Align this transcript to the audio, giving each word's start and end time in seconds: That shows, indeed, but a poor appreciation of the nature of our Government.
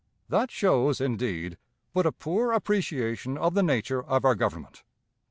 That 0.29 0.49
shows, 0.49 0.99
indeed, 0.99 1.59
but 1.93 2.07
a 2.07 2.11
poor 2.11 2.53
appreciation 2.53 3.37
of 3.37 3.53
the 3.53 3.61
nature 3.61 4.01
of 4.03 4.25
our 4.25 4.33
Government. 4.33 4.81